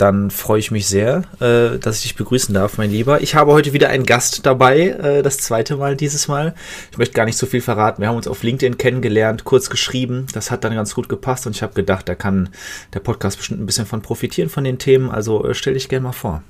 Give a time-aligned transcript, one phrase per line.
[0.00, 3.20] dann freue ich mich sehr, äh, dass ich dich begrüßen darf, mein Lieber.
[3.20, 6.54] Ich habe heute wieder einen Gast dabei, äh, das zweite Mal dieses Mal.
[6.90, 8.00] Ich möchte gar nicht so viel verraten.
[8.00, 10.26] Wir haben uns auf LinkedIn kennengelernt, kurz geschrieben.
[10.32, 12.48] Das hat dann ganz gut gepasst und ich habe gedacht, da kann
[12.94, 15.10] der Podcast bestimmt ein bisschen von profitieren von den Themen.
[15.10, 16.42] Also äh, stell dich gerne mal vor.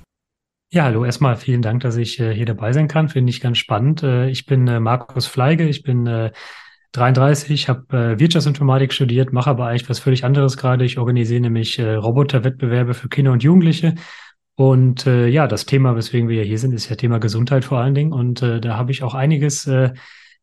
[0.73, 3.09] Ja, hallo, erstmal vielen Dank, dass ich äh, hier dabei sein kann.
[3.09, 4.05] Finde ich ganz spannend.
[4.05, 6.31] Äh, ich bin äh, Markus Fleige, ich bin
[6.93, 10.85] 33, habe äh, Wirtschaftsinformatik studiert, mache aber eigentlich was völlig anderes gerade.
[10.85, 13.95] Ich organisiere nämlich äh, Roboterwettbewerbe für Kinder und Jugendliche.
[14.57, 17.95] Und äh, ja, das Thema, weswegen wir hier sind, ist ja Thema Gesundheit vor allen
[17.95, 18.13] Dingen.
[18.13, 19.93] Und äh, da habe ich auch einiges äh,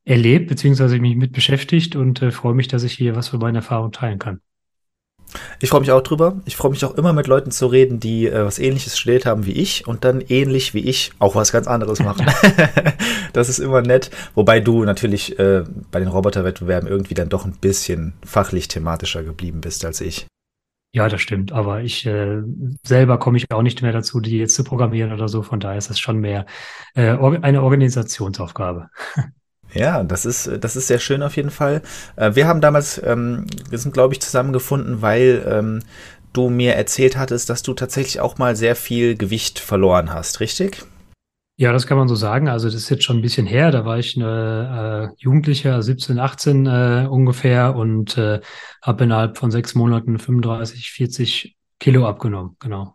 [0.05, 3.59] erlebt, beziehungsweise mich mit beschäftigt und äh, freue mich, dass ich hier was für meine
[3.59, 4.41] Erfahrung teilen kann.
[5.59, 6.41] Ich freue mich auch drüber.
[6.45, 9.45] Ich freue mich auch immer mit Leuten zu reden, die äh, was ähnliches studiert haben
[9.45, 12.25] wie ich und dann ähnlich wie ich auch was ganz anderes machen.
[13.33, 14.11] das ist immer nett.
[14.35, 19.61] Wobei du natürlich äh, bei den Roboterwettbewerben irgendwie dann doch ein bisschen fachlich thematischer geblieben
[19.61, 20.27] bist als ich.
[20.93, 21.51] Ja, das stimmt.
[21.51, 22.41] Aber ich äh,
[22.83, 25.43] selber komme ich auch nicht mehr dazu, die jetzt zu programmieren oder so.
[25.43, 26.45] Von daher ist das schon mehr
[26.95, 28.89] äh, eine Organisationsaufgabe.
[29.73, 31.81] Ja, das ist, das ist sehr schön auf jeden Fall.
[32.15, 35.83] Äh, wir haben damals, ähm, wir sind, glaube ich, zusammengefunden, weil ähm,
[36.33, 40.85] du mir erzählt hattest, dass du tatsächlich auch mal sehr viel Gewicht verloren hast, richtig?
[41.59, 42.49] Ja, das kann man so sagen.
[42.49, 43.71] Also das ist jetzt schon ein bisschen her.
[43.71, 48.41] Da war ich eine, äh, Jugendlicher, 17, 18 äh, ungefähr und äh,
[48.83, 52.55] habe innerhalb von sechs Monaten 35, 40 Kilo abgenommen.
[52.59, 52.93] Genau.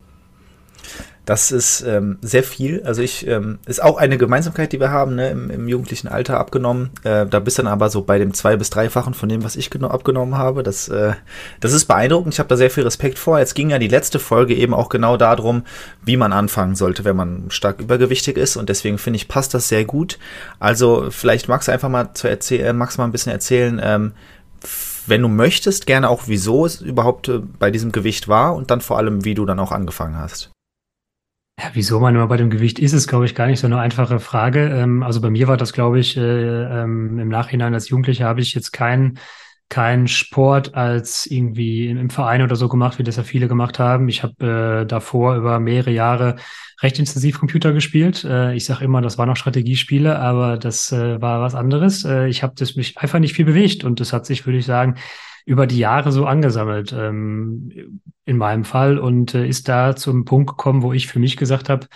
[1.24, 2.82] Das ist ähm, sehr viel.
[2.84, 6.40] Also ich ähm, ist auch eine Gemeinsamkeit, die wir haben, ne, im, im jugendlichen Alter
[6.40, 6.90] abgenommen.
[7.04, 9.70] Äh, da bist dann aber so bei dem zwei bis dreifachen von dem, was ich
[9.82, 10.64] abgenommen habe.
[10.64, 11.12] Das, äh,
[11.60, 12.34] das ist beeindruckend.
[12.34, 13.38] Ich habe da sehr viel Respekt vor.
[13.38, 15.62] Jetzt ging ja die letzte Folge eben auch genau darum,
[16.04, 18.56] wie man anfangen sollte, wenn man stark übergewichtig ist.
[18.56, 20.18] Und deswegen finde ich passt das sehr gut.
[20.58, 23.80] Also vielleicht magst du einfach mal zu erzählen, äh, magst mal ein bisschen erzählen.
[23.82, 24.12] Ähm,
[25.06, 28.80] wenn du möchtest, gerne auch, wieso es überhaupt äh, bei diesem Gewicht war und dann
[28.80, 30.50] vor allem, wie du dann auch angefangen hast.
[31.62, 33.78] Ja, wieso man immer bei dem Gewicht ist, ist, glaube ich, gar nicht so eine
[33.78, 34.68] einfache Frage.
[34.68, 38.40] Ähm, also bei mir war das, glaube ich, äh, ähm, im Nachhinein als Jugendlicher habe
[38.40, 39.18] ich jetzt keinen
[39.68, 44.08] keinen Sport als irgendwie im, Verein oder so gemacht, wie das ja viele gemacht haben.
[44.08, 46.36] Ich habe äh, davor über mehrere Jahre
[46.82, 48.24] recht intensiv Computer gespielt.
[48.24, 52.04] Äh, ich sage immer, das waren noch Strategiespiele, aber das äh, war was anderes.
[52.04, 54.66] Äh, ich habe das mich einfach nicht viel bewegt und das hat sich, würde ich
[54.66, 54.96] sagen,
[55.44, 60.50] über die Jahre so angesammelt, ähm, in meinem Fall, und äh, ist da zum Punkt
[60.50, 61.86] gekommen, wo ich für mich gesagt habe,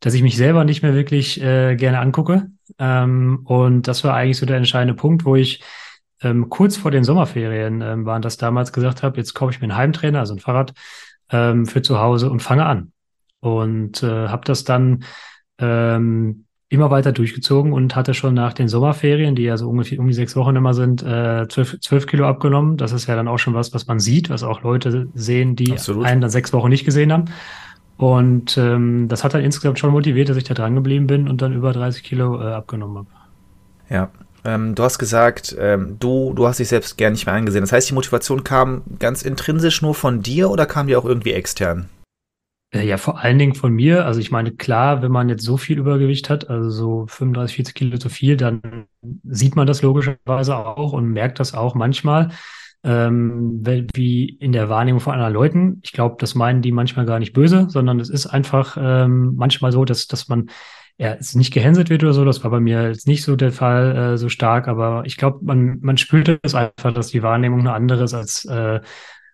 [0.00, 2.50] dass ich mich selber nicht mehr wirklich äh, gerne angucke.
[2.78, 5.62] Ähm, und das war eigentlich so der entscheidende Punkt, wo ich
[6.22, 9.64] ähm, kurz vor den Sommerferien ähm, waren das damals gesagt habe, jetzt kaufe ich mir
[9.64, 10.72] einen Heimtrainer, also ein Fahrrad
[11.30, 12.92] ähm, für zu Hause und fange an.
[13.40, 15.04] Und äh, habe das dann
[15.58, 20.06] ähm, immer weiter durchgezogen und hatte schon nach den Sommerferien, die ja so ungefähr um
[20.06, 22.76] die sechs Wochen immer sind, äh, zwölf, zwölf Kilo abgenommen.
[22.76, 25.72] Das ist ja dann auch schon was, was man sieht, was auch Leute sehen, die
[25.72, 26.06] Absolut.
[26.06, 27.24] einen dann sechs Wochen nicht gesehen haben.
[27.96, 31.42] Und ähm, das hat dann insgesamt schon motiviert, dass ich da dran geblieben bin und
[31.42, 33.08] dann über 30 Kilo äh, abgenommen habe.
[33.90, 34.10] Ja,
[34.44, 37.62] ähm, du hast gesagt, ähm, du, du hast dich selbst gern nicht mehr angesehen.
[37.62, 41.32] Das heißt, die Motivation kam ganz intrinsisch nur von dir oder kam die auch irgendwie
[41.32, 41.88] extern?
[42.72, 44.06] Äh, ja, vor allen Dingen von mir.
[44.06, 47.74] Also ich meine, klar, wenn man jetzt so viel Übergewicht hat, also so 35, 40
[47.74, 48.86] Kilo zu viel, dann
[49.24, 52.30] sieht man das logischerweise auch und merkt das auch manchmal,
[52.82, 53.60] ähm,
[53.94, 55.80] wie in der Wahrnehmung von anderen Leuten.
[55.82, 59.72] Ich glaube, das meinen die manchmal gar nicht böse, sondern es ist einfach ähm, manchmal
[59.72, 60.48] so, dass, dass man
[60.96, 62.24] ja, es nicht gehänselt wird oder so.
[62.24, 65.40] Das war bei mir jetzt nicht so der Fall äh, so stark, aber ich glaube,
[65.42, 68.80] man, man spürt es einfach, dass die Wahrnehmung eine andere ist als äh,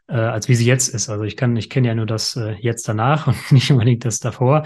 [0.09, 1.09] äh, als wie sie jetzt ist.
[1.09, 4.21] Also ich kann, ich kenne ja nur das äh, jetzt danach und nicht unbedingt das
[4.21, 4.65] davor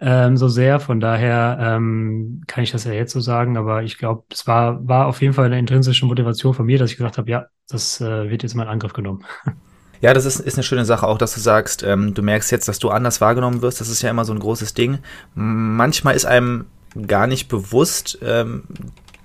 [0.00, 0.80] ähm, so sehr.
[0.80, 4.86] Von daher ähm, kann ich das ja jetzt so sagen, aber ich glaube, es war,
[4.86, 8.00] war auf jeden Fall eine intrinsische Motivation von mir, dass ich gesagt habe, ja, das
[8.00, 9.24] äh, wird jetzt mal in Angriff genommen.
[10.00, 12.68] Ja, das ist, ist eine schöne Sache, auch dass du sagst, ähm, du merkst jetzt,
[12.68, 13.80] dass du anders wahrgenommen wirst.
[13.80, 14.98] Das ist ja immer so ein großes Ding.
[15.34, 16.66] Manchmal ist einem
[17.04, 18.62] gar nicht bewusst, ähm,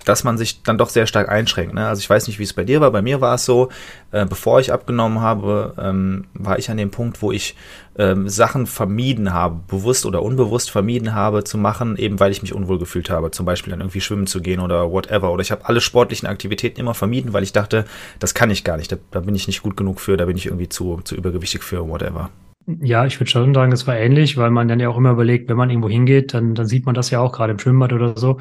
[0.06, 1.74] dass man sich dann doch sehr stark einschränkt.
[1.74, 1.88] Ne?
[1.88, 2.92] Also ich weiß nicht, wie es bei dir war.
[2.92, 3.70] Bei mir war es so,
[4.12, 7.56] äh, bevor ich abgenommen habe, ähm, war ich an dem Punkt, wo ich
[7.98, 12.54] ähm, Sachen vermieden habe, bewusst oder unbewusst vermieden habe zu machen, eben weil ich mich
[12.54, 13.32] unwohl gefühlt habe.
[13.32, 15.32] Zum Beispiel dann irgendwie schwimmen zu gehen oder whatever.
[15.32, 17.86] Oder ich habe alle sportlichen Aktivitäten immer vermieden, weil ich dachte,
[18.20, 18.92] das kann ich gar nicht.
[18.92, 21.64] Da, da bin ich nicht gut genug für, da bin ich irgendwie zu, zu übergewichtig
[21.64, 22.30] für, whatever.
[22.66, 25.50] Ja, ich würde schon sagen, das war ähnlich, weil man dann ja auch immer überlegt,
[25.50, 28.18] wenn man irgendwo hingeht, dann, dann sieht man das ja auch gerade im Schwimmbad oder
[28.18, 28.40] so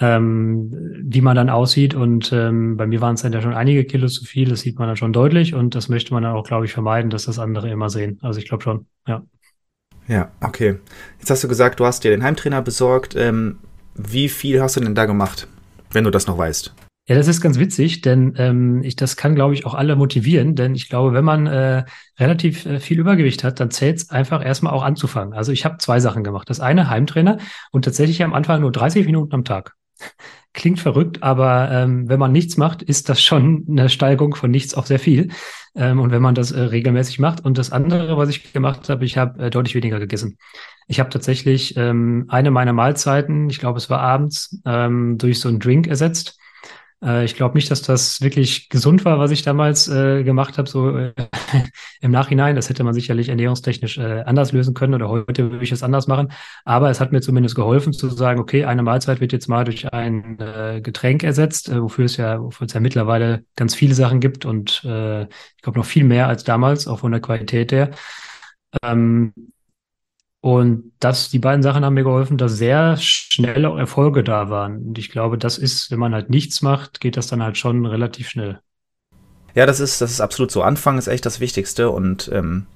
[0.00, 0.70] ähm,
[1.02, 1.94] wie man dann aussieht.
[1.94, 4.78] Und ähm, bei mir waren es dann ja schon einige Kilo zu viel, das sieht
[4.78, 7.38] man dann schon deutlich und das möchte man dann auch, glaube ich, vermeiden, dass das
[7.38, 8.18] andere immer sehen.
[8.22, 9.22] Also ich glaube schon, ja.
[10.06, 10.76] Ja, okay.
[11.18, 13.14] Jetzt hast du gesagt, du hast dir den Heimtrainer besorgt.
[13.14, 13.58] Ähm,
[13.94, 15.48] wie viel hast du denn da gemacht,
[15.90, 16.74] wenn du das noch weißt?
[17.08, 20.54] Ja, das ist ganz witzig, denn ähm, ich, das kann, glaube ich, auch alle motivieren,
[20.54, 21.84] denn ich glaube, wenn man äh,
[22.18, 25.32] relativ äh, viel Übergewicht hat, dann zählt es einfach erstmal auch anzufangen.
[25.32, 26.50] Also ich habe zwei Sachen gemacht.
[26.50, 27.38] Das eine Heimtrainer
[27.72, 29.77] und tatsächlich am Anfang nur 30 Minuten am Tag.
[30.54, 34.74] Klingt verrückt, aber ähm, wenn man nichts macht, ist das schon eine Steigerung von nichts
[34.74, 35.28] auf sehr viel.
[35.76, 37.44] Ähm, und wenn man das äh, regelmäßig macht.
[37.44, 40.38] Und das andere, was ich gemacht habe, ich habe äh, deutlich weniger gegessen.
[40.88, 45.48] Ich habe tatsächlich ähm, eine meiner Mahlzeiten, ich glaube, es war abends, ähm, durch so
[45.48, 46.38] einen Drink ersetzt.
[47.02, 50.68] Äh, ich glaube nicht, dass das wirklich gesund war, was ich damals äh, gemacht habe,
[50.68, 51.12] so äh,
[52.00, 52.56] im Nachhinein.
[52.56, 56.06] Das hätte man sicherlich ernährungstechnisch äh, anders lösen können oder heute würde ich es anders
[56.06, 56.32] machen.
[56.64, 59.92] Aber es hat mir zumindest geholfen zu sagen, okay, eine Mahlzeit wird jetzt mal durch
[59.92, 64.20] ein äh, Getränk ersetzt, äh, wofür es ja, wofür es ja mittlerweile ganz viele Sachen
[64.20, 67.90] gibt und ich glaube noch viel mehr als damals, auch von der Qualität her.
[68.82, 69.32] Ähm,
[70.48, 74.78] und das, die beiden Sachen haben mir geholfen, dass sehr schnell auch Erfolge da waren.
[74.78, 77.84] Und ich glaube, das ist, wenn man halt nichts macht, geht das dann halt schon
[77.84, 78.58] relativ schnell.
[79.54, 80.62] Ja, das ist, das ist absolut so.
[80.62, 82.66] Anfangen ist echt das Wichtigste und ähm,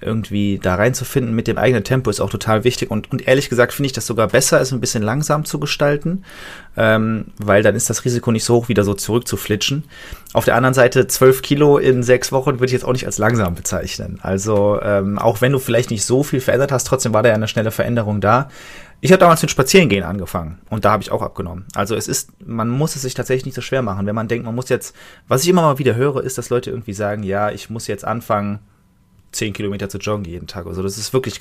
[0.00, 2.90] irgendwie da reinzufinden mit dem eigenen Tempo ist auch total wichtig.
[2.90, 6.24] Und, und ehrlich gesagt finde ich das sogar besser, es ein bisschen langsam zu gestalten,
[6.76, 9.84] ähm, weil dann ist das Risiko nicht so hoch, wieder so zurückzuflitschen.
[10.32, 13.18] Auf der anderen Seite, 12 Kilo in sechs Wochen würde ich jetzt auch nicht als
[13.18, 14.18] langsam bezeichnen.
[14.22, 17.34] Also ähm, auch wenn du vielleicht nicht so viel verändert hast, trotzdem war da ja
[17.34, 18.48] eine schnelle Veränderung da.
[19.00, 21.66] Ich habe damals mit Spazierengehen angefangen und da habe ich auch abgenommen.
[21.74, 24.06] Also es ist, man muss es sich tatsächlich nicht so schwer machen.
[24.06, 24.94] Wenn man denkt, man muss jetzt,
[25.28, 28.04] was ich immer mal wieder höre, ist, dass Leute irgendwie sagen, ja, ich muss jetzt
[28.04, 28.58] anfangen,
[29.32, 30.66] 10 Kilometer zu joggen jeden Tag.
[30.66, 31.40] Also das ist wirklich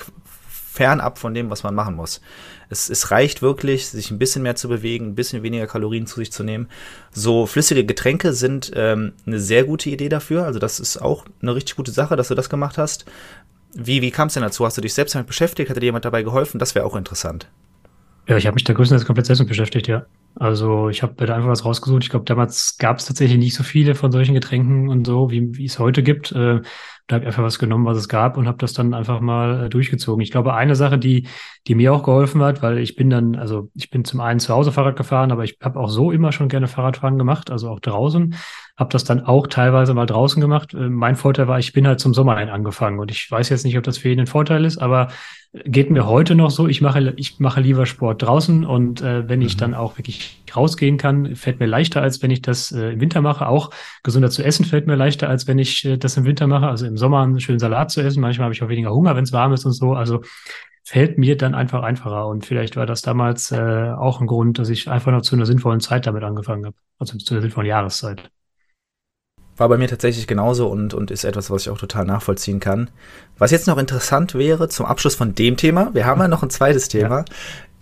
[0.78, 2.22] fernab von dem, was man machen muss.
[2.70, 6.20] Es, es reicht wirklich, sich ein bisschen mehr zu bewegen, ein bisschen weniger Kalorien zu
[6.20, 6.68] sich zu nehmen.
[7.12, 10.46] So flüssige Getränke sind ähm, eine sehr gute Idee dafür.
[10.46, 13.06] Also das ist auch eine richtig gute Sache, dass du das gemacht hast.
[13.74, 14.66] Wie, wie kam es denn dazu?
[14.66, 15.70] Hast du dich selbst damit beschäftigt?
[15.70, 16.60] Hat dir jemand dabei geholfen?
[16.60, 17.48] Das wäre auch interessant.
[18.28, 20.06] Ja, ich habe mich da größtenteils komplett selbst beschäftigt, ja.
[20.40, 22.04] Also ich habe da einfach was rausgesucht.
[22.04, 25.58] Ich glaube, damals gab es tatsächlich nicht so viele von solchen Getränken und so, wie,
[25.58, 26.32] wie es heute gibt.
[26.32, 26.62] Äh,
[27.08, 29.66] da habe ich einfach was genommen, was es gab und habe das dann einfach mal
[29.66, 30.22] äh, durchgezogen.
[30.22, 31.28] Ich glaube, eine Sache, die,
[31.66, 34.54] die mir auch geholfen hat, weil ich bin dann, also ich bin zum einen zu
[34.54, 37.80] Hause Fahrrad gefahren, aber ich habe auch so immer schon gerne Fahrradfahren gemacht, also auch
[37.80, 38.36] draußen.
[38.78, 40.74] Habe das dann auch teilweise mal draußen gemacht.
[40.74, 43.66] Äh, mein Vorteil war, ich bin halt zum Sommer ein angefangen und ich weiß jetzt
[43.66, 45.10] nicht, ob das für jeden ein Vorteil ist, aber
[45.66, 46.68] geht mir heute noch so.
[46.68, 49.46] Ich mache, ich mache lieber Sport draußen und äh, wenn mhm.
[49.46, 53.02] ich dann auch wirklich rausgehen kann, fällt mir leichter, als wenn ich das äh, im
[53.02, 53.48] Winter mache.
[53.48, 53.72] Auch
[54.04, 56.68] gesünder zu essen fällt mir leichter, als wenn ich äh, das im Winter mache.
[56.68, 58.22] Also im Sommer einen schönen Salat zu essen.
[58.22, 59.94] Manchmal habe ich auch weniger Hunger, wenn es warm ist und so.
[59.94, 60.22] Also
[60.84, 62.28] fällt mir dann einfach einfacher.
[62.28, 65.46] Und vielleicht war das damals äh, auch ein Grund, dass ich einfach noch zu einer
[65.46, 66.76] sinnvollen Zeit damit angefangen habe.
[67.00, 68.30] Also zu einer sinnvollen Jahreszeit.
[69.58, 72.90] War bei mir tatsächlich genauso und, und ist etwas, was ich auch total nachvollziehen kann.
[73.38, 76.50] Was jetzt noch interessant wäre zum Abschluss von dem Thema, wir haben ja noch ein
[76.50, 77.26] zweites Thema, ja.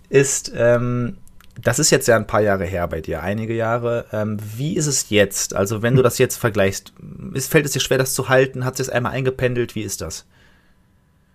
[0.08, 1.18] ist, ähm,
[1.60, 4.06] das ist jetzt ja ein paar Jahre her bei dir, einige Jahre.
[4.12, 5.54] Ähm, wie ist es jetzt?
[5.54, 6.92] Also wenn du das jetzt vergleichst,
[7.34, 8.64] ist, fällt es dir schwer, das zu halten?
[8.64, 9.74] Hat es einmal eingependelt?
[9.74, 10.26] Wie ist das?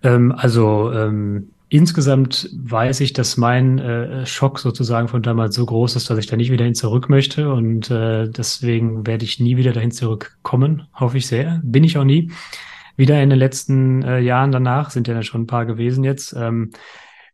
[0.02, 5.96] Ähm, also ähm, Insgesamt weiß ich, dass mein äh, Schock sozusagen von damals so groß
[5.96, 9.56] ist, dass ich da nicht wieder hin zurück möchte und äh, deswegen werde ich nie
[9.56, 11.62] wieder dahin zurückkommen, hoffe ich sehr.
[11.64, 12.30] Bin ich auch nie.
[12.96, 16.34] Wieder in den letzten äh, Jahren danach sind ja schon ein paar gewesen jetzt.
[16.36, 16.72] Ähm,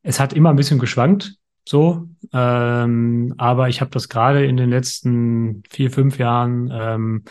[0.04, 1.34] es hat immer ein bisschen geschwankt,
[1.64, 7.24] so, ähm, aber ich habe das gerade in den letzten vier, fünf Jahren ähm,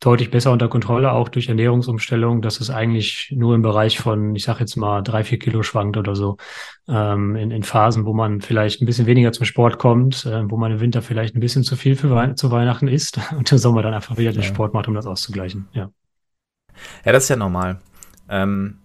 [0.00, 4.44] deutlich besser unter Kontrolle, auch durch Ernährungsumstellung, dass es eigentlich nur im Bereich von, ich
[4.44, 6.36] sage jetzt mal, drei, vier Kilo schwankt oder so.
[6.88, 10.56] Ähm, in, in Phasen, wo man vielleicht ein bisschen weniger zum Sport kommt, äh, wo
[10.56, 13.58] man im Winter vielleicht ein bisschen zu viel für Wei zu Weihnachten isst und im
[13.58, 15.68] Sommer dann einfach wieder den Sport macht, um das auszugleichen.
[15.72, 15.90] Ja,
[17.04, 17.80] ja das ist ja normal.
[18.28, 18.78] Ähm,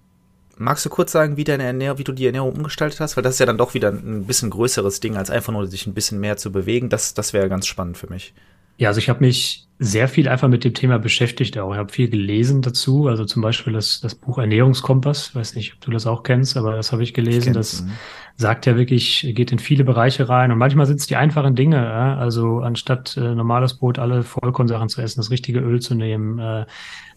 [0.58, 3.18] magst du kurz sagen, wie deine Ernährung, wie du die Ernährung umgestaltet hast?
[3.18, 5.86] Weil das ist ja dann doch wieder ein bisschen größeres Ding, als einfach nur sich
[5.86, 6.90] ein bisschen mehr zu bewegen.
[6.90, 8.34] Das, das wäre ganz spannend für mich.
[8.78, 11.74] Ja, also ich habe mich sehr viel einfach mit dem Thema beschäftigt auch.
[11.74, 15.74] Ich habe viel gelesen dazu, also zum Beispiel das, das Buch Ernährungskompass, ich weiß nicht,
[15.74, 17.50] ob du das auch kennst, aber das habe ich gelesen.
[17.50, 17.92] Ich das mhm.
[18.38, 21.78] sagt ja wirklich, geht in viele Bereiche rein und manchmal sind es die einfachen Dinge.
[21.78, 22.18] Ja?
[22.18, 26.40] Also anstatt äh, normales Brot alle Vollkornsachen zu essen, das richtige Öl zu nehmen.
[26.40, 26.66] Äh,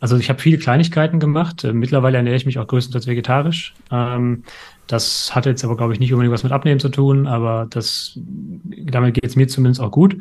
[0.01, 1.63] also ich habe viele Kleinigkeiten gemacht.
[1.63, 3.75] Äh, mittlerweile ernähre ich mich auch größtenteils vegetarisch.
[3.93, 4.43] Ähm,
[4.89, 8.19] das hat jetzt aber, glaube ich, nicht unbedingt was mit Abnehmen zu tun, aber das,
[8.65, 10.17] damit geht es mir zumindest auch gut.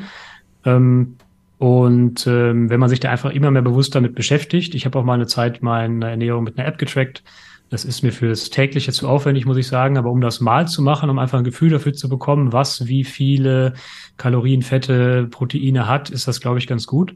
[0.65, 1.17] Ähm,
[1.57, 5.03] und ähm, wenn man sich da einfach immer mehr bewusst damit beschäftigt, ich habe auch
[5.03, 7.23] mal eine Zeit meine Ernährung mit einer App getrackt,
[7.69, 9.97] Das ist mir fürs tägliche zu aufwendig, muss ich sagen.
[9.97, 13.03] Aber um das mal zu machen, um einfach ein Gefühl dafür zu bekommen, was wie
[13.03, 13.73] viele
[14.17, 17.15] Kalorien, Fette, Proteine hat, ist das, glaube ich, ganz gut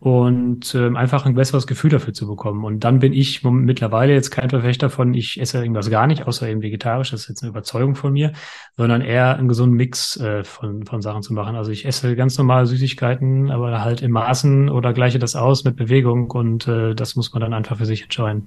[0.00, 2.64] und ähm, einfach ein besseres Gefühl dafür zu bekommen.
[2.64, 6.48] Und dann bin ich mittlerweile jetzt kein Verfechter von, ich esse irgendwas gar nicht, außer
[6.48, 8.32] eben vegetarisch, das ist jetzt eine Überzeugung von mir,
[8.76, 11.56] sondern eher einen gesunden Mix äh, von, von Sachen zu machen.
[11.56, 15.74] Also ich esse ganz normale Süßigkeiten, aber halt in Maßen oder gleiche das aus mit
[15.74, 18.46] Bewegung und äh, das muss man dann einfach für sich entscheiden.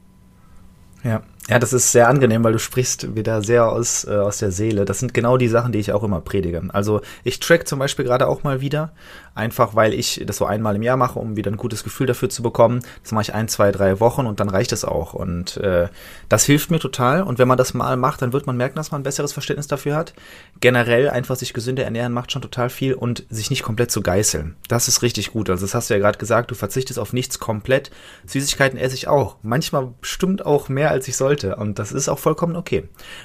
[1.03, 1.22] Ja.
[1.50, 4.86] Ja, das ist sehr angenehm, weil du sprichst wieder sehr aus, äh, aus der Seele.
[4.86, 6.62] Das sind genau die Sachen, die ich auch immer predige.
[6.69, 8.93] Also ich track zum Beispiel gerade auch mal wieder,
[9.33, 12.29] einfach weil ich das so einmal im Jahr mache, um wieder ein gutes Gefühl dafür
[12.29, 12.81] zu bekommen.
[13.01, 15.13] Das mache ich ein, zwei, drei Wochen und dann reicht es auch.
[15.13, 15.89] Und äh,
[16.29, 17.24] das hilft mir total.
[17.24, 19.67] Und wenn man das mal macht, dann wird man merken, dass man ein besseres Verständnis
[19.67, 20.13] dafür hat.
[20.60, 24.55] Generell einfach sich gesünder ernähren macht schon total viel und sich nicht komplett zu geißeln.
[24.67, 25.50] Das ist richtig gut.
[25.50, 27.89] Also das hast du ja gerade gesagt, du verzichtest auf nichts komplett.
[28.27, 29.38] Süßigkeiten esse ich auch.
[29.41, 31.55] Manchmal bestimmt auch mehr, als ich sollte sollte.
[31.55, 32.83] Und das ist auch vollkommen okay.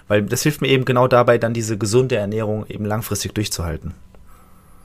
[0.09, 3.95] Weil das hilft mir eben genau dabei, dann diese gesunde Ernährung eben langfristig durchzuhalten.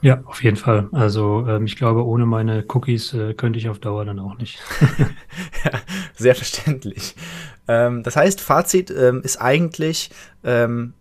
[0.00, 0.88] Ja, auf jeden Fall.
[0.90, 4.58] Also ähm, ich glaube, ohne meine Cookies äh, könnte ich auf Dauer dann auch nicht.
[5.64, 5.70] ja,
[6.14, 7.14] sehr verständlich.
[7.68, 10.10] Ähm, das heißt, Fazit ähm, ist eigentlich,
[10.42, 10.94] ähm,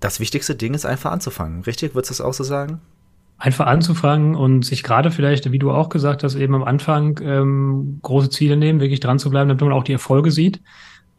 [0.00, 1.62] das wichtigste Ding ist einfach anzufangen.
[1.64, 1.94] Richtig?
[1.94, 2.80] Würdest du das auch so sagen?
[3.36, 7.98] Einfach anzufangen und sich gerade vielleicht, wie du auch gesagt hast, eben am Anfang ähm,
[8.00, 10.62] große Ziele nehmen, wirklich dran zu bleiben, damit man auch die Erfolge sieht.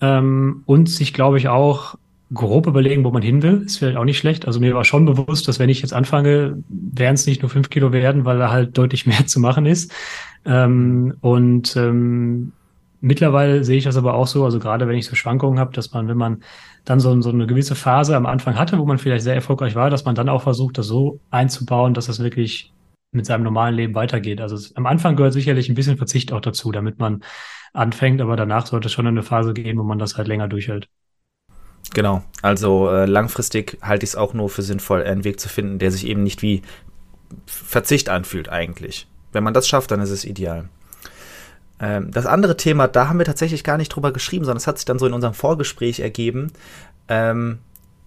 [0.04, 1.96] Ähm, und sich, glaube ich, auch
[2.34, 3.64] grob überlegen, wo man hin will.
[3.66, 4.46] Ist vielleicht auch nicht schlecht.
[4.46, 7.70] Also mir war schon bewusst, dass wenn ich jetzt anfange, werden es nicht nur fünf
[7.70, 9.94] Kilo werden, weil da halt deutlich mehr zu machen ist.
[10.46, 12.52] Ähm, und ähm,
[13.00, 15.94] mittlerweile sehe ich das aber auch so, also gerade wenn ich so Schwankungen habe, dass
[15.94, 16.44] man, wenn man
[16.84, 19.90] dann so, so eine gewisse Phase am Anfang hatte, wo man vielleicht sehr erfolgreich war,
[19.90, 22.74] dass man dann auch versucht, das so einzubauen, dass das wirklich
[23.14, 24.42] mit seinem normalen Leben weitergeht.
[24.42, 27.24] Also es, am Anfang gehört sicherlich ein bisschen Verzicht auch dazu, damit man
[27.74, 30.88] anfängt, aber danach sollte es schon eine Phase gehen, wo man das halt länger durchhält.
[31.94, 35.80] Genau, also äh, langfristig halte ich es auch nur für sinnvoll, einen Weg zu finden,
[35.80, 36.62] der sich eben nicht wie
[37.46, 39.08] Verzicht anfühlt eigentlich.
[39.32, 40.70] Wenn man das schafft, dann ist es ideal.
[41.80, 44.78] Ähm, das andere Thema, da haben wir tatsächlich gar nicht drüber geschrieben, sondern es hat
[44.78, 46.52] sich dann so in unserem Vorgespräch ergeben,
[47.10, 47.60] ähm,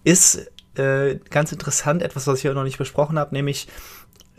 [0.04, 3.68] ist äh, ganz interessant, etwas, was ich hier noch nicht besprochen habe, nämlich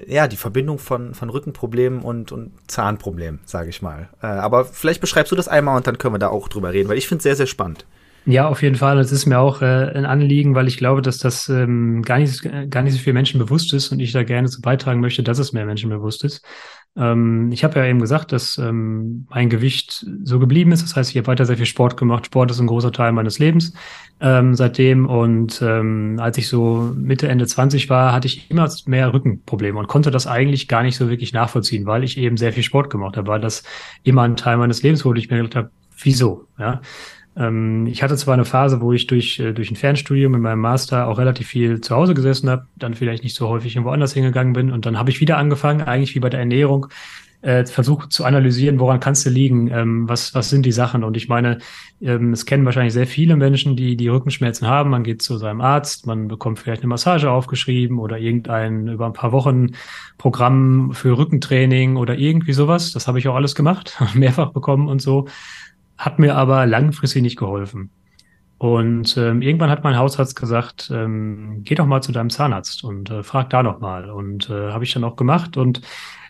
[0.06, 4.10] ja, die Verbindung von, von Rückenproblemen und, und Zahnproblemen, sage ich mal.
[4.22, 6.90] Äh, aber vielleicht beschreibst du das einmal und dann können wir da auch drüber reden,
[6.90, 7.86] weil ich finde es sehr, sehr spannend.
[8.26, 8.98] Ja, auf jeden Fall.
[8.98, 12.42] Das ist mir auch äh, ein Anliegen, weil ich glaube, dass das ähm, gar, nicht,
[12.70, 15.40] gar nicht so viel Menschen bewusst ist und ich da gerne zu beitragen möchte, dass
[15.40, 16.44] es mehr Menschen bewusst ist.
[16.98, 20.84] Ähm, ich habe ja eben gesagt, dass ähm, mein Gewicht so geblieben ist.
[20.84, 22.26] Das heißt, ich habe weiter sehr viel Sport gemacht.
[22.26, 23.74] Sport ist ein großer Teil meines Lebens
[24.20, 25.06] ähm, seitdem.
[25.06, 29.88] Und ähm, als ich so Mitte, Ende 20 war, hatte ich immer mehr Rückenprobleme und
[29.88, 33.18] konnte das eigentlich gar nicht so wirklich nachvollziehen, weil ich eben sehr viel Sport gemacht
[33.18, 33.64] habe, weil das
[34.04, 35.20] immer ein Teil meines Lebens wurde.
[35.20, 35.70] Ich mir gedacht habe,
[36.02, 36.48] wieso?
[36.58, 36.82] Ja.
[37.38, 40.60] Ähm, ich hatte zwar eine Phase, wo ich durch, äh, durch ein Fernstudium in meinem
[40.60, 44.14] Master auch relativ viel zu Hause gesessen habe, dann vielleicht nicht so häufig irgendwo anders
[44.14, 46.88] hingegangen bin und dann habe ich wieder angefangen, eigentlich wie bei der Ernährung,
[47.42, 51.04] äh, versucht zu analysieren, woran kannst du liegen, ähm, was, was sind die Sachen.
[51.04, 51.60] Und ich meine,
[52.02, 54.90] ähm, es kennen wahrscheinlich sehr viele Menschen, die die Rückenschmerzen haben.
[54.90, 59.14] Man geht zu seinem Arzt, man bekommt vielleicht eine Massage aufgeschrieben oder irgendein über ein
[59.14, 59.74] paar Wochen
[60.18, 62.92] Programm für Rückentraining oder irgendwie sowas.
[62.92, 65.28] Das habe ich auch alles gemacht, mehrfach bekommen und so
[65.98, 67.92] hat mir aber langfristig nicht geholfen.
[68.60, 73.10] Und ähm, irgendwann hat mein Hausarzt gesagt, ähm, geh doch mal zu deinem Zahnarzt und
[73.12, 74.10] äh, frag da noch mal.
[74.10, 75.58] Und äh, habe ich dann auch gemacht.
[75.58, 75.82] Und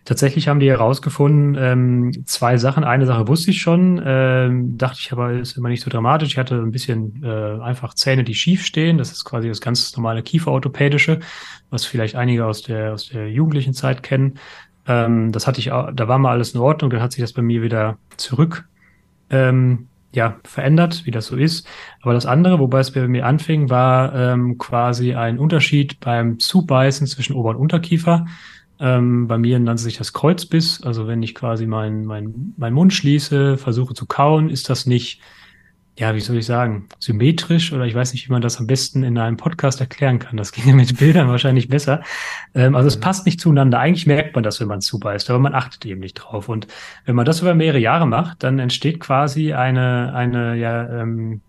[0.03, 2.83] tatsächlich haben die herausgefunden, ähm, zwei Sachen.
[2.83, 6.31] Eine Sache wusste ich schon, ähm, dachte ich aber, ist immer nicht so dramatisch.
[6.31, 8.97] Ich hatte ein bisschen äh, einfach Zähne, die schief stehen.
[8.97, 11.19] Das ist quasi das ganz normale Kieferorthopädische,
[11.69, 14.33] was vielleicht einige aus der, aus der jugendlichen Zeit kennen.
[14.85, 16.89] Ähm, das hatte ich, auch, da war mal alles in Ordnung.
[16.89, 18.67] Dann hat sich das bei mir wieder zurück
[19.29, 21.67] ähm, ja, verändert, wie das so ist.
[22.01, 27.07] Aber das andere, wobei es bei mir anfing, war ähm, quasi ein Unterschied beim Zubeißen
[27.07, 28.25] zwischen Ober- und Unterkiefer.
[28.79, 30.81] Ähm, bei mir nannte sich das Kreuzbiss.
[30.83, 35.21] Also wenn ich quasi meinen mein, mein Mund schließe, versuche zu kauen, ist das nicht
[35.99, 39.01] ja, wie soll ich sagen, symmetrisch oder ich weiß nicht, wie man das am besten
[39.01, 40.37] in einem Podcast erklären kann.
[40.37, 42.03] Das ginge mit Bildern wahrscheinlich besser.
[42.53, 43.79] Ähm, also es passt nicht zueinander.
[43.79, 46.49] Eigentlich merkt man das, wenn man zubeißt, aber man achtet eben nicht drauf.
[46.49, 46.67] Und
[47.05, 51.41] wenn man das über mehrere Jahre macht, dann entsteht quasi eine, eine, ja, ähm,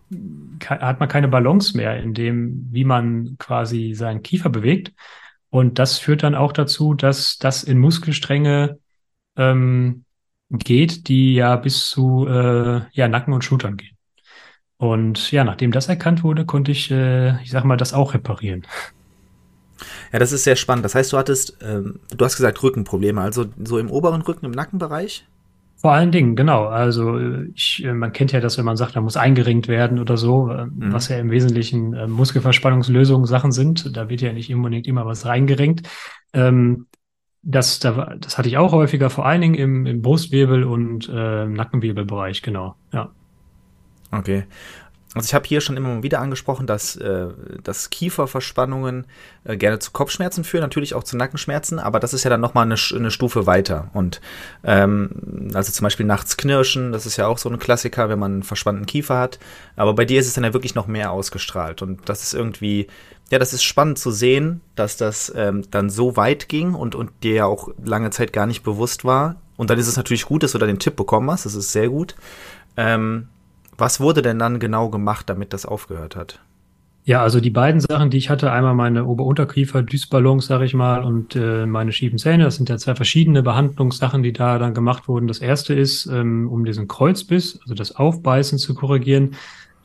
[0.67, 4.95] hat man keine Balance mehr in dem, wie man quasi seinen Kiefer bewegt.
[5.51, 8.79] Und das führt dann auch dazu, dass das in Muskelstränge
[9.37, 10.05] ähm,
[10.51, 13.98] geht, die ja bis zu äh, ja, Nacken und Schultern gehen.
[14.79, 18.65] Und ja, nachdem das erkannt wurde, konnte ich, äh, ich sag mal, das auch reparieren.
[20.13, 20.85] Ja, das ist sehr spannend.
[20.85, 24.53] Das heißt, du hattest, ähm, du hast gesagt Rückenprobleme, also so im oberen Rücken, im
[24.53, 25.27] Nackenbereich?
[25.77, 26.67] Vor allen Dingen, genau.
[26.67, 27.19] Also
[27.55, 30.51] ich, äh, man kennt ja das, wenn man sagt, da muss eingerenkt werden oder so,
[30.51, 30.93] äh, mhm.
[30.93, 33.97] was ja im Wesentlichen äh, Muskelverspannungslösungen Sachen sind.
[33.97, 35.89] Da wird ja nicht unbedingt immer was reingerenkt.
[36.33, 36.87] Ähm,
[37.43, 41.47] das, da, das hatte ich auch häufiger, vor allen Dingen im, im Brustwirbel und äh,
[41.47, 42.75] Nackenwirbelbereich, genau.
[42.93, 43.13] Ja.
[44.11, 44.45] Okay.
[45.15, 47.29] Also ich habe hier schon immer wieder angesprochen, dass, äh,
[47.63, 49.07] dass Kieferverspannungen
[49.45, 52.67] äh, gerne zu Kopfschmerzen führen, natürlich auch zu Nackenschmerzen, aber das ist ja dann nochmal
[52.67, 53.91] eine, eine Stufe weiter.
[53.95, 54.21] Und
[54.65, 58.33] ähm, also zum Beispiel nachts knirschen, das ist ja auch so ein Klassiker, wenn man
[58.33, 59.39] einen verspannten Kiefer hat.
[59.77, 61.81] Aber bei dir ist es dann ja wirklich noch mehr ausgestrahlt.
[61.81, 62.87] Und das ist irgendwie,
[63.31, 67.11] ja, das ist spannend zu sehen, dass das ähm, dann so weit ging und, und
[67.23, 69.37] dir ja auch lange Zeit gar nicht bewusst war.
[69.57, 71.73] Und dann ist es natürlich gut, dass du da den Tipp bekommen hast, das ist
[71.73, 72.15] sehr gut.
[72.77, 73.29] Ähm,
[73.79, 76.41] was wurde denn dann genau gemacht, damit das aufgehört hat?
[77.05, 81.03] Ja, also die beiden Sachen, die ich hatte, einmal meine Ober-Unterkiefer, Düsballons, sage ich mal,
[81.03, 85.09] und äh, meine schiefen Zähne, das sind ja zwei verschiedene Behandlungssachen, die da dann gemacht
[85.09, 85.27] wurden.
[85.27, 89.37] Das erste ist, ähm, um diesen Kreuzbiss, also das Aufbeißen zu korrigieren.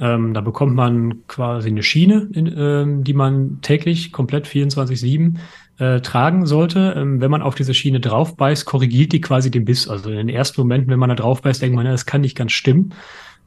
[0.01, 5.35] Ähm, da bekommt man quasi eine Schiene, in, ähm, die man täglich komplett 24-7
[5.77, 6.93] äh, tragen sollte.
[6.97, 9.87] Ähm, wenn man auf diese Schiene draufbeißt, korrigiert die quasi den Biss.
[9.87, 12.35] Also in den ersten Momenten, wenn man da draufbeißt, denkt man, ja, das kann nicht
[12.35, 12.93] ganz stimmen.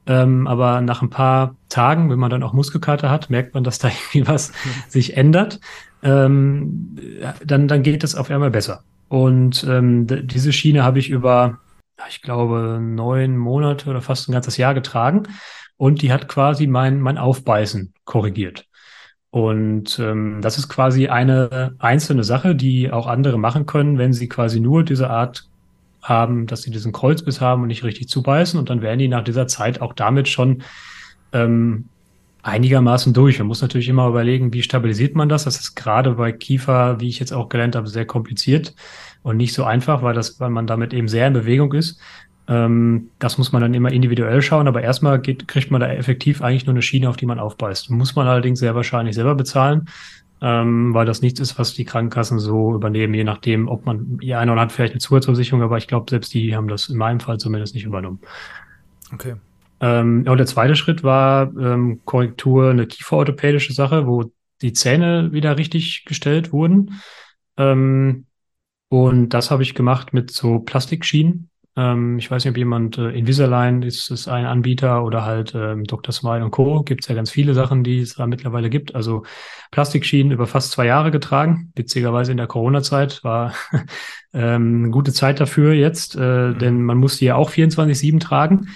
[0.06, 3.78] Ähm, aber nach ein paar Tagen, wenn man dann auch Muskelkater hat, merkt man, dass
[3.78, 4.52] da irgendwie was
[4.88, 5.60] sich ändert.
[6.02, 6.96] Ähm,
[7.44, 8.82] dann, dann geht es auf einmal besser.
[9.08, 11.58] Und ähm, diese Schiene habe ich über,
[12.08, 15.24] ich glaube, neun Monate oder fast ein ganzes Jahr getragen.
[15.76, 18.66] Und die hat quasi mein, mein Aufbeißen korrigiert.
[19.30, 24.28] Und ähm, das ist quasi eine einzelne Sache, die auch andere machen können, wenn sie
[24.28, 25.48] quasi nur diese Art
[26.08, 28.58] haben, dass sie diesen Kreuzbiss haben und nicht richtig zubeißen.
[28.58, 30.62] Und dann werden die nach dieser Zeit auch damit schon
[31.32, 31.86] ähm,
[32.42, 33.38] einigermaßen durch.
[33.38, 35.44] Man muss natürlich immer überlegen, wie stabilisiert man das.
[35.44, 38.74] Das ist gerade bei Kiefer, wie ich jetzt auch gelernt habe, sehr kompliziert
[39.22, 42.00] und nicht so einfach, weil das, weil man damit eben sehr in Bewegung ist.
[42.48, 46.40] Ähm, das muss man dann immer individuell schauen, aber erstmal geht, kriegt man da effektiv
[46.40, 47.90] eigentlich nur eine Schiene, auf die man aufbeißt.
[47.90, 49.88] Muss man allerdings sehr wahrscheinlich selber bezahlen
[50.42, 54.38] ähm, weil das nichts ist, was die Krankenkassen so übernehmen, je nachdem, ob man, ihr
[54.38, 57.38] einer hat vielleicht eine Zusatzversicherung, aber ich glaube, selbst die haben das in meinem Fall
[57.38, 58.20] zumindest nicht übernommen.
[59.12, 59.36] Okay.
[59.80, 64.30] Ähm, und der zweite Schritt war ähm, Korrektur, eine kieferorthopädische Sache, wo
[64.62, 67.00] die Zähne wieder richtig gestellt wurden.
[67.56, 68.26] Ähm,
[68.88, 71.50] und das habe ich gemacht mit so Plastikschienen.
[71.76, 75.84] Ähm, ich weiß nicht, ob jemand, äh, Invisalign ist, ist ein Anbieter oder halt ähm,
[75.84, 76.12] Dr.
[76.12, 76.82] Smile und Co.
[76.82, 78.94] Gibt es ja ganz viele Sachen, die es da mittlerweile gibt.
[78.94, 79.24] Also
[79.70, 81.72] Plastikschienen über fast zwei Jahre getragen.
[81.76, 83.52] Witzigerweise in der Corona-Zeit war
[84.32, 86.58] ähm, eine gute Zeit dafür jetzt, äh, mhm.
[86.58, 88.68] denn man muss die ja auch 24-7 tragen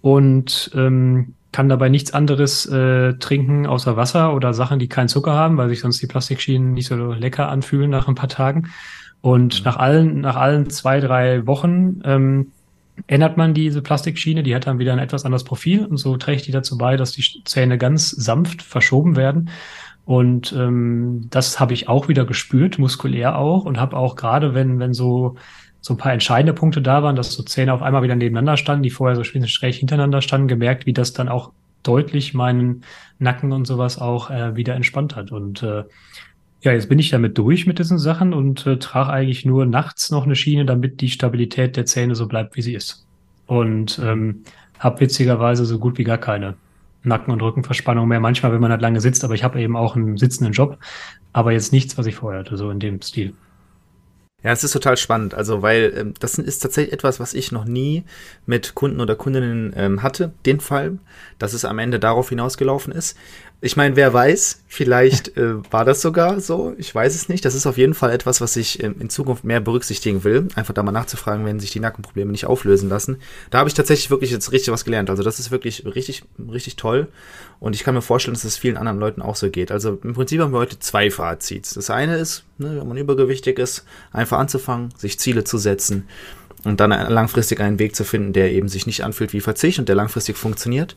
[0.00, 5.34] und ähm, kann dabei nichts anderes äh, trinken außer Wasser oder Sachen, die keinen Zucker
[5.34, 8.68] haben, weil sich sonst die Plastikschienen nicht so lecker anfühlen nach ein paar Tagen.
[9.20, 9.64] Und mhm.
[9.64, 12.52] nach allen, nach allen zwei, drei Wochen ähm,
[13.06, 16.46] ändert man diese Plastikschiene, die hat dann wieder ein etwas anderes Profil und so trägt
[16.46, 19.50] die dazu bei, dass die Zähne ganz sanft verschoben werden.
[20.04, 24.80] Und ähm, das habe ich auch wieder gespürt, muskulär auch, und habe auch gerade, wenn,
[24.80, 25.36] wenn so,
[25.82, 28.84] so ein paar entscheidende Punkte da waren, dass so Zähne auf einmal wieder nebeneinander standen,
[28.84, 32.84] die vorher so schräg hintereinander standen, gemerkt, wie das dann auch deutlich meinen
[33.18, 35.32] Nacken und sowas auch äh, wieder entspannt hat.
[35.32, 35.82] Und äh,
[36.60, 40.12] ja, jetzt bin ich damit durch mit diesen Sachen und äh, trage eigentlich nur nachts
[40.12, 43.04] noch eine Schiene, damit die Stabilität der Zähne so bleibt, wie sie ist.
[43.46, 44.44] Und ähm,
[44.78, 46.54] habe witzigerweise so gut wie gar keine
[47.02, 48.20] Nacken- und Rückenverspannung mehr.
[48.20, 50.78] Manchmal, wenn man halt lange sitzt, aber ich habe eben auch einen sitzenden Job,
[51.32, 53.34] aber jetzt nichts, was ich vorher hatte, so in dem Stil.
[54.42, 57.64] Ja, es ist total spannend, also weil ähm, das ist tatsächlich etwas, was ich noch
[57.64, 58.02] nie
[58.44, 60.98] mit Kunden oder Kundinnen ähm, hatte, den Fall,
[61.38, 63.16] dass es am Ende darauf hinausgelaufen ist.
[63.64, 67.44] Ich meine, wer weiß, vielleicht äh, war das sogar so, ich weiß es nicht.
[67.44, 70.48] Das ist auf jeden Fall etwas, was ich ähm, in Zukunft mehr berücksichtigen will.
[70.56, 73.18] Einfach da mal nachzufragen, wenn sich die Nackenprobleme nicht auflösen lassen.
[73.50, 75.10] Da habe ich tatsächlich wirklich jetzt richtig was gelernt.
[75.10, 77.06] Also das ist wirklich richtig, richtig toll.
[77.60, 79.70] Und ich kann mir vorstellen, dass es vielen anderen Leuten auch so geht.
[79.70, 81.74] Also im Prinzip haben wir heute zwei Fazits.
[81.74, 86.08] Das eine ist, ne, wenn man übergewichtig ist, einfach anzufangen, sich Ziele zu setzen
[86.64, 89.88] und dann langfristig einen Weg zu finden, der eben sich nicht anfühlt wie Verzicht und
[89.88, 90.96] der langfristig funktioniert.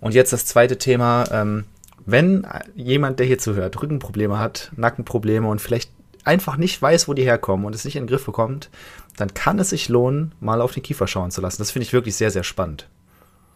[0.00, 1.64] Und jetzt das zweite Thema, ähm,
[2.06, 5.90] wenn jemand, der hier zuhört, Rückenprobleme hat, Nackenprobleme und vielleicht
[6.24, 8.70] einfach nicht weiß, wo die herkommen und es nicht in den Griff bekommt,
[9.16, 11.60] dann kann es sich lohnen, mal auf den Kiefer schauen zu lassen.
[11.60, 12.88] Das finde ich wirklich sehr, sehr spannend.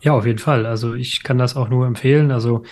[0.00, 0.66] Ja, auf jeden Fall.
[0.66, 2.30] Also ich kann das auch nur empfehlen.
[2.30, 2.62] Also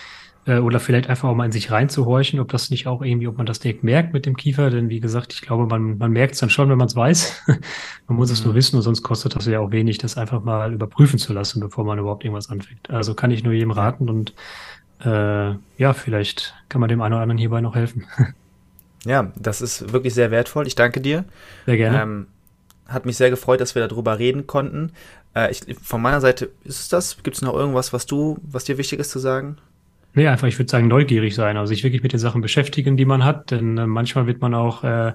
[0.47, 3.37] äh, oder vielleicht einfach auch mal in sich reinzuhorchen, ob das nicht auch irgendwie, ob
[3.37, 4.69] man das direkt merkt mit dem Kiefer.
[4.69, 7.43] Denn wie gesagt, ich glaube, man, man merkt es dann schon, wenn man es weiß.
[8.07, 8.33] man muss mhm.
[8.33, 8.57] es nur mhm.
[8.57, 11.83] wissen und sonst kostet das ja auch wenig, das einfach mal überprüfen zu lassen, bevor
[11.83, 12.89] man überhaupt irgendwas anfängt.
[12.89, 14.33] Also kann ich nur jedem raten und
[15.03, 18.05] äh, ja, vielleicht kann man dem einen oder anderen hierbei noch helfen.
[19.05, 20.67] ja, das ist wirklich sehr wertvoll.
[20.67, 21.25] Ich danke dir.
[21.65, 22.01] Sehr gerne.
[22.01, 22.27] Ähm,
[22.87, 24.91] hat mich sehr gefreut, dass wir darüber reden konnten.
[25.35, 27.21] Äh, ich, von meiner Seite ist es das.
[27.21, 29.57] Gibt es noch irgendwas, was du, was dir wichtig ist zu sagen?
[30.13, 33.05] Nee, einfach, ich würde sagen, neugierig sein, also sich wirklich mit den Sachen beschäftigen, die
[33.05, 33.51] man hat.
[33.51, 35.13] Denn äh, manchmal wird man auch, äh,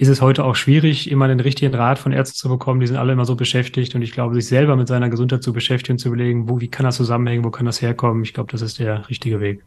[0.00, 2.80] ist es heute auch schwierig, immer den richtigen Rat von Ärzten zu bekommen.
[2.80, 5.52] Die sind alle immer so beschäftigt und ich glaube, sich selber mit seiner Gesundheit zu
[5.52, 8.62] beschäftigen, zu überlegen, wo, wie kann das zusammenhängen, wo kann das herkommen, ich glaube, das
[8.62, 9.62] ist der richtige Weg.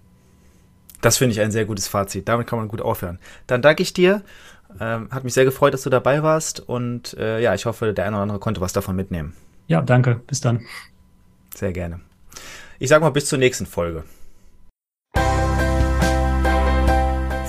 [1.02, 2.28] Das finde ich ein sehr gutes Fazit.
[2.28, 3.19] Damit kann man gut aufhören.
[3.46, 4.24] Dann danke ich dir.
[4.80, 8.06] Ähm, hat mich sehr gefreut, dass du dabei warst und äh, ja, ich hoffe, der
[8.06, 9.34] eine oder andere konnte was davon mitnehmen.
[9.67, 10.19] Ja, danke.
[10.26, 10.62] Bis dann.
[11.54, 12.00] Sehr gerne.
[12.80, 14.04] Ich sage mal bis zur nächsten Folge.